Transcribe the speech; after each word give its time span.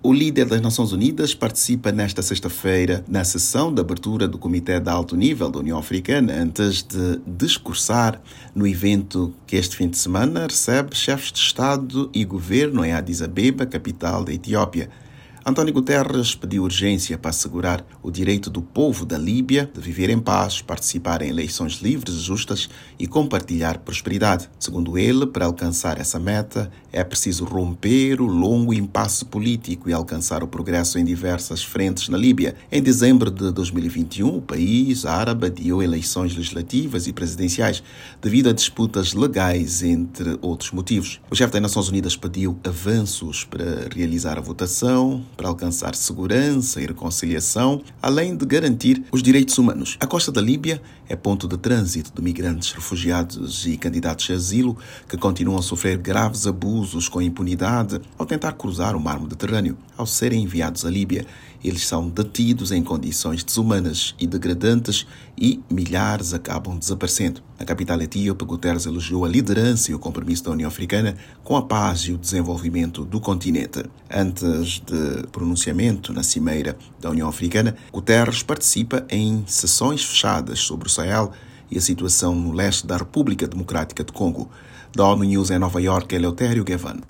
O 0.00 0.12
líder 0.12 0.44
das 0.46 0.60
Nações 0.60 0.92
Unidas 0.92 1.34
participa 1.34 1.90
nesta 1.90 2.22
sexta-feira 2.22 3.04
na 3.08 3.24
sessão 3.24 3.74
de 3.74 3.80
abertura 3.80 4.28
do 4.28 4.38
Comitê 4.38 4.78
de 4.78 4.88
Alto 4.88 5.16
Nível 5.16 5.50
da 5.50 5.58
União 5.58 5.76
Africana 5.76 6.34
antes 6.34 6.84
de 6.84 7.20
discursar 7.26 8.22
no 8.54 8.64
evento 8.64 9.34
que 9.44 9.56
este 9.56 9.74
fim 9.74 9.88
de 9.88 9.98
semana 9.98 10.46
recebe 10.46 10.94
chefes 10.94 11.32
de 11.32 11.40
Estado 11.40 12.08
e 12.14 12.24
governo 12.24 12.84
em 12.84 12.92
Addis 12.92 13.22
Abeba, 13.22 13.66
capital 13.66 14.22
da 14.22 14.32
Etiópia. 14.32 14.88
António 15.48 15.72
Guterres 15.72 16.34
pediu 16.34 16.64
urgência 16.64 17.16
para 17.16 17.30
assegurar 17.30 17.82
o 18.02 18.10
direito 18.10 18.50
do 18.50 18.60
povo 18.60 19.06
da 19.06 19.16
Líbia 19.16 19.70
de 19.72 19.80
viver 19.80 20.10
em 20.10 20.18
paz, 20.18 20.60
participar 20.60 21.22
em 21.22 21.30
eleições 21.30 21.80
livres 21.80 22.16
e 22.16 22.20
justas 22.20 22.68
e 22.98 23.06
compartilhar 23.06 23.78
prosperidade. 23.78 24.48
Segundo 24.60 24.98
ele, 24.98 25.26
para 25.26 25.46
alcançar 25.46 25.98
essa 25.98 26.18
meta, 26.18 26.70
é 26.92 27.04
preciso 27.04 27.44
romper 27.44 28.20
o 28.20 28.26
longo 28.26 28.72
impasse 28.72 29.24
político 29.24 29.90
e 29.90 29.92
alcançar 29.92 30.42
o 30.42 30.48
progresso 30.48 30.98
em 30.98 31.04
diversas 31.04 31.62
frentes 31.62 32.08
na 32.08 32.16
Líbia. 32.16 32.54
Em 32.72 32.82
dezembro 32.82 33.30
de 33.30 33.52
2021, 33.52 34.36
o 34.38 34.42
país 34.42 35.04
árabe 35.04 35.46
adiou 35.46 35.82
eleições 35.82 36.34
legislativas 36.34 37.06
e 37.06 37.12
presidenciais 37.12 37.82
devido 38.22 38.48
a 38.48 38.52
disputas 38.52 39.12
legais, 39.12 39.82
entre 39.82 40.38
outros 40.40 40.70
motivos. 40.70 41.20
O 41.30 41.36
chefe 41.36 41.52
das 41.52 41.62
Nações 41.62 41.88
Unidas 41.88 42.16
pediu 42.16 42.58
avanços 42.64 43.44
para 43.44 43.88
realizar 43.94 44.38
a 44.38 44.40
votação, 44.40 45.24
para 45.36 45.48
alcançar 45.48 45.94
segurança 45.94 46.80
e 46.80 46.86
reconciliação, 46.86 47.82
além 48.00 48.36
de 48.36 48.46
garantir 48.46 49.04
os 49.12 49.22
direitos 49.22 49.58
humanos. 49.58 49.96
A 50.00 50.06
costa 50.06 50.32
da 50.32 50.40
Líbia 50.40 50.80
é 51.08 51.16
ponto 51.16 51.46
de 51.46 51.56
trânsito 51.56 52.12
de 52.14 52.22
migrantes, 52.22 52.72
refugiados 52.72 53.66
e 53.66 53.76
candidatos 53.76 54.30
a 54.30 54.34
asilo 54.34 54.76
que 55.08 55.16
continuam 55.16 55.58
a 55.58 55.62
sofrer 55.62 55.98
graves 55.98 56.46
abusos 56.46 56.77
com 57.08 57.22
impunidade 57.22 58.00
ao 58.16 58.26
tentar 58.26 58.52
cruzar 58.52 58.94
o 58.94 59.00
mar 59.00 59.20
Mediterrâneo. 59.20 59.76
Ao 59.96 60.06
serem 60.06 60.42
enviados 60.42 60.84
à 60.84 60.90
Líbia, 60.90 61.26
eles 61.62 61.86
são 61.86 62.08
detidos 62.08 62.70
em 62.70 62.82
condições 62.82 63.42
desumanas 63.42 64.14
e 64.18 64.26
degradantes 64.26 65.06
e 65.36 65.60
milhares 65.68 66.32
acabam 66.32 66.78
desaparecendo. 66.78 67.42
Na 67.58 67.66
capital 67.66 68.00
etíope, 68.00 68.44
Guterres 68.44 68.86
elogiou 68.86 69.24
a 69.24 69.28
liderança 69.28 69.90
e 69.90 69.94
o 69.94 69.98
compromisso 69.98 70.44
da 70.44 70.52
União 70.52 70.68
Africana 70.68 71.16
com 71.42 71.56
a 71.56 71.62
paz 71.62 72.02
e 72.02 72.12
o 72.12 72.18
desenvolvimento 72.18 73.04
do 73.04 73.20
continente. 73.20 73.84
Antes 74.08 74.80
de 74.86 75.26
pronunciamento 75.32 76.12
na 76.12 76.22
Cimeira 76.22 76.76
da 77.00 77.10
União 77.10 77.28
Africana, 77.28 77.74
Guterres 77.92 78.42
participa 78.42 79.04
em 79.10 79.42
sessões 79.46 80.04
fechadas 80.04 80.60
sobre 80.60 80.86
o 80.86 80.90
Sahel 80.90 81.32
e 81.70 81.78
a 81.78 81.80
situação 81.80 82.34
no 82.34 82.52
leste 82.52 82.86
da 82.86 82.96
República 82.96 83.46
Democrática 83.46 84.04
de 84.04 84.12
Congo. 84.12 84.50
Da 84.94 85.06
ONU 85.06 85.24
News 85.24 85.50
em 85.50 85.58
Nova 85.58 85.80
York, 85.80 86.14
Eleutério 86.14 86.64
Gavan. 86.64 87.00